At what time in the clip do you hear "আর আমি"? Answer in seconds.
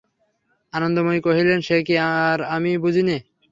2.19-2.71